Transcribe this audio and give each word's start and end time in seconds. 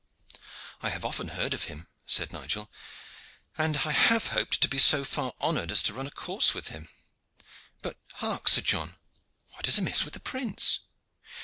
"I 0.81 0.89
have 0.89 1.05
often 1.05 1.27
heard 1.27 1.53
of 1.53 1.65
him," 1.65 1.87
said 2.07 2.33
Nigel, 2.33 2.71
"and 3.55 3.77
I 3.85 3.91
have 3.91 4.29
hoped 4.29 4.59
to 4.61 4.67
be 4.67 4.79
so 4.79 5.05
far 5.05 5.35
honored 5.39 5.71
as 5.71 5.83
to 5.83 5.93
run 5.93 6.07
a 6.07 6.09
course 6.09 6.55
with 6.55 6.69
him. 6.69 6.89
But 7.83 7.97
hark, 8.13 8.49
Sir 8.49 8.61
John, 8.61 8.95
what 9.49 9.67
is 9.67 9.77
amiss 9.77 10.03
with 10.03 10.15
the 10.15 10.19
prince?" 10.19 10.79